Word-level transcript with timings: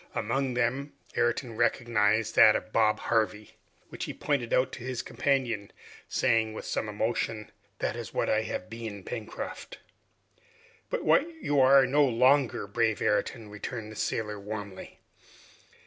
Among 0.15 0.55
them, 0.55 0.93
Ayrton 1.15 1.55
recognized 1.55 2.35
that 2.35 2.55
of 2.55 2.71
Bob 2.73 3.01
Harvey, 3.01 3.51
which 3.89 4.05
he 4.05 4.15
pointed 4.15 4.51
out 4.51 4.71
to 4.71 4.83
his 4.83 5.03
companion, 5.03 5.71
saying 6.09 6.53
with 6.53 6.65
some 6.65 6.89
emotion, 6.89 7.51
"That 7.77 7.95
is 7.95 8.11
what 8.11 8.27
I 8.27 8.41
have 8.41 8.67
been, 8.67 9.03
Pencroft." 9.03 9.77
"But 10.89 11.03
what 11.05 11.29
you 11.35 11.59
are 11.59 11.85
no 11.85 12.03
longer, 12.03 12.65
brave 12.65 12.99
Ayrton!" 12.99 13.51
returned 13.51 13.91
the 13.91 13.95
sailor 13.95 14.39
warmly. 14.39 14.97